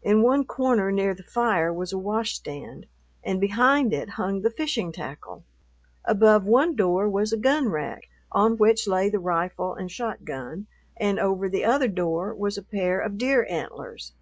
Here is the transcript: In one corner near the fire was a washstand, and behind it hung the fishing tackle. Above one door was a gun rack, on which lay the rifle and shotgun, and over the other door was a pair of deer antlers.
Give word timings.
In 0.00 0.22
one 0.22 0.44
corner 0.44 0.92
near 0.92 1.12
the 1.12 1.24
fire 1.24 1.72
was 1.72 1.92
a 1.92 1.98
washstand, 1.98 2.86
and 3.24 3.40
behind 3.40 3.92
it 3.92 4.10
hung 4.10 4.42
the 4.42 4.50
fishing 4.52 4.92
tackle. 4.92 5.42
Above 6.04 6.44
one 6.46 6.76
door 6.76 7.08
was 7.08 7.32
a 7.32 7.36
gun 7.36 7.68
rack, 7.68 8.08
on 8.30 8.58
which 8.58 8.86
lay 8.86 9.10
the 9.10 9.18
rifle 9.18 9.74
and 9.74 9.90
shotgun, 9.90 10.68
and 10.96 11.18
over 11.18 11.48
the 11.48 11.64
other 11.64 11.88
door 11.88 12.32
was 12.32 12.56
a 12.56 12.62
pair 12.62 13.00
of 13.00 13.18
deer 13.18 13.44
antlers. 13.50 14.12